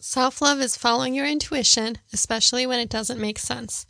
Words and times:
Self 0.00 0.40
love 0.40 0.60
is 0.60 0.76
following 0.76 1.12
your 1.12 1.26
intuition, 1.26 1.98
especially 2.12 2.66
when 2.68 2.78
it 2.78 2.88
doesn't 2.88 3.20
make 3.20 3.36
sense. 3.36 3.84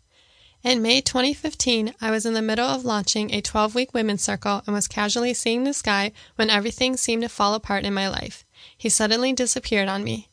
In 0.63 0.81
May 0.81 1.03
2015, 1.03 1.95
I 2.01 2.11
was 2.11 2.25
in 2.25 2.33
the 2.33 2.41
middle 2.41 2.67
of 2.67 2.87
launching 2.87 3.31
a 3.31 3.43
12 3.43 3.75
week 3.75 3.93
women's 3.93 4.23
circle 4.23 4.63
and 4.65 4.75
was 4.75 4.89
casually 4.89 5.35
seeing 5.35 5.65
this 5.65 5.83
guy 5.83 6.13
when 6.37 6.49
everything 6.49 6.97
seemed 6.97 7.21
to 7.25 7.29
fall 7.29 7.53
apart 7.53 7.85
in 7.85 7.93
my 7.93 8.09
life. 8.09 8.47
He 8.77 8.89
suddenly 8.89 9.35
disappeared 9.35 9.91
on 9.91 10.03
me. 10.03 10.31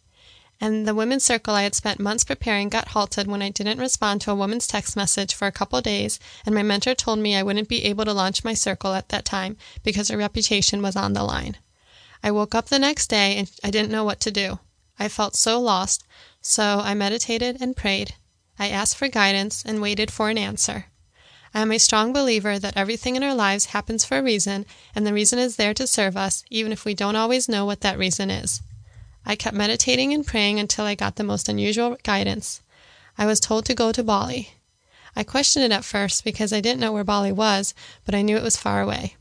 And 0.61 0.88
the 0.88 0.96
women's 0.96 1.26
circle 1.26 1.56
I 1.56 1.63
had 1.63 1.76
spent 1.76 1.99
months 1.99 2.23
preparing 2.23 2.69
got 2.69 2.87
halted 2.87 3.28
when 3.28 3.42
I 3.42 3.49
didn't 3.49 3.79
respond 3.79 4.21
to 4.21 4.31
a 4.31 4.35
woman's 4.35 4.67
text 4.67 4.96
message 4.96 5.33
for 5.33 5.46
a 5.46 5.51
couple 5.51 5.81
days, 5.81 6.21
and 6.46 6.55
my 6.55 6.63
mentor 6.63 6.96
told 6.96 7.19
me 7.19 7.35
I 7.35 7.44
wouldn't 7.44 7.67
be 7.67 7.83
able 7.83 8.05
to 8.05 8.13
launch 8.13 8.46
my 8.46 8.53
circle 8.53 8.94
at 8.94 9.10
that 9.10 9.26
time 9.26 9.57
because 9.83 10.07
her 10.07 10.17
reputation 10.17 10.81
was 10.81 10.96
on 10.96 11.12
the 11.12 11.23
line. 11.23 11.57
I 12.23 12.31
woke 12.31 12.55
up 12.55 12.67
the 12.67 12.79
next 12.79 13.07
day 13.07 13.35
and 13.35 13.51
I 13.62 13.71
didn't 13.71 13.92
know 13.92 14.05
what 14.05 14.21
to 14.21 14.31
do. 14.31 14.60
I 14.97 15.07
felt 15.07 15.35
so 15.35 15.59
lost, 15.59 16.03
so 16.41 16.81
I 16.84 16.93
meditated 16.93 17.58
and 17.59 17.76
prayed. 17.76 18.16
I 18.58 18.70
asked 18.70 18.95
for 18.95 19.08
guidance 19.08 19.63
and 19.66 19.81
waited 19.81 20.12
for 20.12 20.30
an 20.30 20.38
answer. 20.38 20.86
I 21.53 21.62
am 21.62 21.72
a 21.72 21.80
strong 21.80 22.13
believer 22.13 22.59
that 22.59 22.77
everything 22.77 23.16
in 23.16 23.23
our 23.23 23.34
lives 23.34 23.67
happens 23.67 24.05
for 24.05 24.17
a 24.17 24.23
reason, 24.23 24.66
and 24.94 25.05
the 25.05 25.13
reason 25.13 25.39
is 25.39 25.55
there 25.55 25.73
to 25.73 25.88
serve 25.88 26.16
us, 26.16 26.44
even 26.50 26.72
if 26.72 26.86
we 26.86 26.94
don't 26.94 27.16
always 27.16 27.50
know 27.50 27.66
what 27.66 27.81
that 27.81 27.98
reason 27.98 28.30
is. 28.30 28.62
I 29.26 29.36
kept 29.36 29.55
meditating 29.55 30.13
and 30.13 30.26
praying 30.26 30.59
until 30.59 30.86
I 30.86 30.95
got 30.95 31.16
the 31.17 31.23
most 31.23 31.50
unusual 31.50 31.98
guidance. 32.03 32.62
I 33.17 33.25
was 33.25 33.39
told 33.39 33.66
to 33.66 33.73
go 33.73 33.91
to 33.91 34.03
Bali. 34.03 34.53
I 35.16 35.23
questioned 35.23 35.66
it 35.66 35.72
at 35.72 35.84
first 35.84 36.23
because 36.23 36.53
I 36.53 36.62
didn't 36.62 36.80
know 36.80 36.91
where 36.94 37.03
Bali 37.03 37.31
was, 37.31 37.73
but 38.05 38.16
I 38.16 38.22
knew 38.22 38.38
it 38.38 38.44
was 38.44 38.58
far 38.58 38.81
away. 38.81 39.16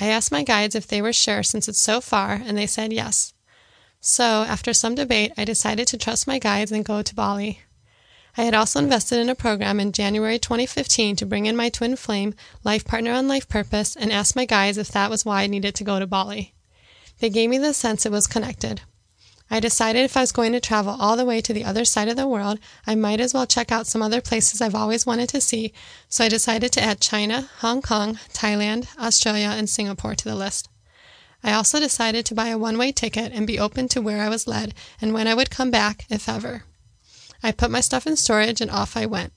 I 0.00 0.06
asked 0.06 0.32
my 0.32 0.44
guides 0.44 0.74
if 0.74 0.86
they 0.86 1.02
were 1.02 1.12
sure 1.12 1.42
since 1.42 1.68
it's 1.68 1.78
so 1.78 2.00
far, 2.00 2.32
and 2.32 2.56
they 2.56 2.66
said 2.66 2.92
yes. 2.92 3.33
So, 4.06 4.42
after 4.42 4.74
some 4.74 4.94
debate, 4.94 5.32
I 5.38 5.46
decided 5.46 5.86
to 5.88 5.96
trust 5.96 6.26
my 6.26 6.38
guides 6.38 6.70
and 6.70 6.84
go 6.84 7.00
to 7.00 7.14
Bali. 7.14 7.60
I 8.36 8.42
had 8.42 8.52
also 8.52 8.78
invested 8.78 9.18
in 9.18 9.30
a 9.30 9.34
program 9.34 9.80
in 9.80 9.92
January 9.92 10.38
2015 10.38 11.16
to 11.16 11.24
bring 11.24 11.46
in 11.46 11.56
my 11.56 11.70
twin 11.70 11.96
flame, 11.96 12.34
life 12.64 12.84
partner 12.84 13.12
on 13.12 13.28
life 13.28 13.48
purpose, 13.48 13.96
and 13.96 14.12
asked 14.12 14.36
my 14.36 14.44
guides 14.44 14.76
if 14.76 14.88
that 14.88 15.08
was 15.08 15.24
why 15.24 15.42
I 15.42 15.46
needed 15.46 15.74
to 15.76 15.84
go 15.84 15.98
to 15.98 16.06
Bali. 16.06 16.52
They 17.20 17.30
gave 17.30 17.48
me 17.48 17.56
the 17.56 17.72
sense 17.72 18.04
it 18.04 18.12
was 18.12 18.26
connected. 18.26 18.82
I 19.50 19.58
decided 19.58 20.00
if 20.00 20.18
I 20.18 20.20
was 20.20 20.32
going 20.32 20.52
to 20.52 20.60
travel 20.60 20.98
all 21.00 21.16
the 21.16 21.24
way 21.24 21.40
to 21.40 21.54
the 21.54 21.64
other 21.64 21.86
side 21.86 22.08
of 22.08 22.16
the 22.16 22.28
world, 22.28 22.58
I 22.86 22.96
might 22.96 23.20
as 23.20 23.32
well 23.32 23.46
check 23.46 23.72
out 23.72 23.86
some 23.86 24.02
other 24.02 24.20
places 24.20 24.60
I've 24.60 24.74
always 24.74 25.06
wanted 25.06 25.30
to 25.30 25.40
see, 25.40 25.72
so 26.10 26.26
I 26.26 26.28
decided 26.28 26.72
to 26.72 26.82
add 26.82 27.00
China, 27.00 27.48
Hong 27.60 27.80
Kong, 27.80 28.18
Thailand, 28.34 28.86
Australia, 28.98 29.54
and 29.56 29.66
Singapore 29.66 30.14
to 30.14 30.24
the 30.26 30.36
list. 30.36 30.68
I 31.44 31.52
also 31.52 31.78
decided 31.78 32.24
to 32.26 32.34
buy 32.34 32.48
a 32.48 32.56
one 32.56 32.78
way 32.78 32.90
ticket 32.90 33.30
and 33.32 33.46
be 33.46 33.58
open 33.58 33.86
to 33.88 34.00
where 34.00 34.22
I 34.22 34.30
was 34.30 34.46
led 34.46 34.72
and 34.98 35.12
when 35.12 35.28
I 35.28 35.34
would 35.34 35.50
come 35.50 35.70
back, 35.70 36.06
if 36.08 36.26
ever. 36.26 36.64
I 37.42 37.52
put 37.52 37.70
my 37.70 37.82
stuff 37.82 38.06
in 38.06 38.16
storage 38.16 38.62
and 38.62 38.70
off 38.70 38.96
I 38.96 39.04
went. 39.04 39.34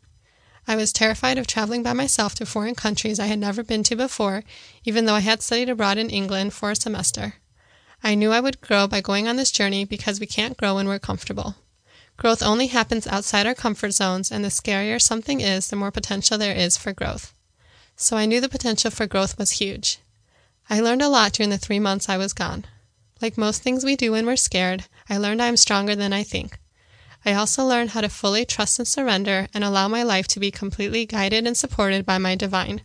I 0.69 0.77
was 0.77 0.93
terrified 0.93 1.37
of 1.37 1.47
traveling 1.47 1.83
by 1.83 1.91
myself 1.91 2.33
to 2.35 2.45
foreign 2.45 2.75
countries 2.75 3.19
I 3.19 3.25
had 3.25 3.39
never 3.39 3.61
been 3.61 3.83
to 3.83 3.95
before, 3.97 4.45
even 4.85 5.05
though 5.05 5.15
I 5.15 5.19
had 5.19 5.41
studied 5.41 5.69
abroad 5.69 5.97
in 5.97 6.09
England 6.09 6.53
for 6.53 6.71
a 6.71 6.75
semester. 6.77 7.35
I 8.01 8.15
knew 8.15 8.31
I 8.31 8.39
would 8.39 8.61
grow 8.61 8.87
by 8.87 9.01
going 9.01 9.27
on 9.27 9.35
this 9.35 9.51
journey 9.51 9.83
because 9.83 10.21
we 10.21 10.27
can't 10.27 10.55
grow 10.55 10.75
when 10.75 10.87
we're 10.87 10.99
comfortable. 10.99 11.55
Growth 12.15 12.41
only 12.41 12.67
happens 12.67 13.05
outside 13.05 13.45
our 13.45 13.53
comfort 13.53 13.91
zones, 13.91 14.31
and 14.31 14.45
the 14.45 14.49
scarier 14.49 15.01
something 15.01 15.41
is, 15.41 15.67
the 15.67 15.75
more 15.75 15.91
potential 15.91 16.37
there 16.37 16.55
is 16.55 16.77
for 16.77 16.93
growth. 16.93 17.33
So 17.97 18.15
I 18.15 18.25
knew 18.25 18.39
the 18.39 18.47
potential 18.47 18.91
for 18.91 19.07
growth 19.07 19.37
was 19.37 19.59
huge. 19.59 19.99
I 20.69 20.81
learned 20.81 21.01
a 21.01 21.09
lot 21.09 21.31
during 21.31 21.49
the 21.49 21.57
three 21.57 21.79
months 21.79 22.09
I 22.09 22.17
was 22.17 22.33
gone. 22.33 22.65
Like 23.21 23.37
most 23.37 23.61
things 23.61 23.85
we 23.85 23.95
do 23.95 24.11
when 24.11 24.25
we're 24.25 24.35
scared, 24.35 24.85
I 25.09 25.17
learned 25.17 25.41
I 25.41 25.47
am 25.47 25.57
stronger 25.57 25.95
than 25.95 26.11
I 26.11 26.23
think. 26.23 26.59
I 27.25 27.33
also 27.33 27.65
learned 27.65 27.91
how 27.91 28.01
to 28.01 28.09
fully 28.09 28.45
trust 28.45 28.77
and 28.77 28.87
surrender 28.87 29.47
and 29.53 29.63
allow 29.63 29.87
my 29.87 30.03
life 30.03 30.27
to 30.29 30.39
be 30.39 30.51
completely 30.51 31.05
guided 31.05 31.47
and 31.47 31.57
supported 31.57 32.05
by 32.05 32.17
my 32.17 32.35
divine. 32.35 32.81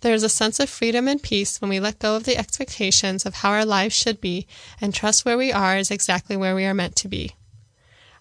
There 0.00 0.14
is 0.14 0.22
a 0.22 0.28
sense 0.28 0.60
of 0.60 0.68
freedom 0.68 1.08
and 1.08 1.22
peace 1.22 1.60
when 1.60 1.70
we 1.70 1.80
let 1.80 1.98
go 1.98 2.16
of 2.16 2.24
the 2.24 2.36
expectations 2.36 3.24
of 3.24 3.36
how 3.36 3.50
our 3.50 3.64
lives 3.64 3.94
should 3.94 4.20
be 4.20 4.46
and 4.80 4.94
trust 4.94 5.24
where 5.24 5.38
we 5.38 5.52
are 5.52 5.76
is 5.76 5.90
exactly 5.90 6.36
where 6.36 6.54
we 6.54 6.64
are 6.64 6.74
meant 6.74 6.96
to 6.96 7.08
be. 7.08 7.36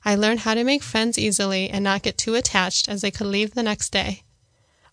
I 0.06 0.16
learned 0.16 0.42
how 0.42 0.54
to 0.54 0.64
make 0.64 0.84
friends 0.84 1.18
easily 1.18 1.70
and 1.70 1.84
not 1.84 2.04
get 2.04 2.18
too 2.18 2.36
attached 2.36 2.88
as 2.88 3.02
they 3.02 3.12
could 3.12 3.28
leave 3.28 3.54
the 3.54 3.64
next 3.64 3.90
day. 3.90 4.24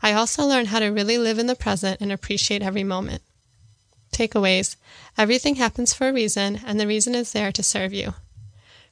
I 0.03 0.12
also 0.12 0.44
learned 0.47 0.69
how 0.69 0.81
to 0.81 0.87
really 0.87 1.19
live 1.19 1.38
in 1.38 1.47
the 1.47 1.55
present 1.55 2.00
and 2.00 2.11
appreciate 2.11 2.62
every 2.62 2.84
moment. 2.84 3.22
Takeaways 4.19 4.75
Everything 5.17 5.55
happens 5.55 5.95
for 5.95 6.09
a 6.09 6.12
reason, 6.12 6.61
and 6.67 6.81
the 6.81 6.89
reason 6.89 7.15
is 7.15 7.33
there 7.33 7.53
to 7.53 7.62
serve 7.62 7.93
you. 7.93 8.15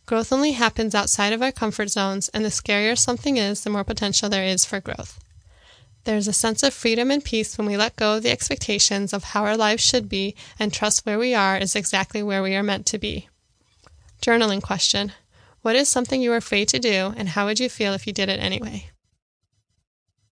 Growth 0.07 0.33
only 0.33 0.53
happens 0.53 0.95
outside 0.95 1.33
of 1.33 1.43
our 1.43 1.51
comfort 1.51 1.91
zones, 1.91 2.29
and 2.29 2.45
the 2.45 2.49
scarier 2.49 2.97
something 2.97 3.37
is, 3.37 3.63
the 3.63 3.71
more 3.71 3.83
potential 3.83 4.29
there 4.29 4.45
is 4.45 4.65
for 4.65 4.79
growth. 4.79 5.19
There 6.05 6.17
is 6.17 6.29
a 6.29 6.33
sense 6.33 6.63
of 6.63 6.73
freedom 6.73 7.11
and 7.11 7.25
peace 7.25 7.59
when 7.59 7.67
we 7.67 7.77
let 7.77 7.97
go 7.97 8.17
of 8.17 8.23
the 8.23 8.31
expectations 8.31 9.13
of 9.13 9.25
how 9.25 9.45
our 9.45 9.57
lives 9.57 9.83
should 9.83 10.09
be 10.09 10.37
and 10.61 10.73
trust 10.73 11.05
where 11.05 11.19
we 11.19 11.35
are 11.35 11.59
is 11.59 11.75
exactly 11.75 12.23
where 12.23 12.45
we 12.45 12.55
are 12.55 12.63
meant 12.63 12.87
to 12.87 12.99
be. 12.99 13.29
Journaling 14.23 14.63
question 14.63 15.13
What 15.63 15.75
is 15.75 15.89
something 15.89 16.23
you 16.23 16.33
are 16.35 16.37
afraid 16.37 16.69
to 16.69 16.79
do, 16.79 17.13
and 17.17 17.31
how 17.31 17.47
would 17.47 17.59
you 17.59 17.69
feel 17.69 17.95
if 17.95 18.07
you 18.07 18.13
did 18.13 18.29
it 18.29 18.39
anyway? 18.39 18.91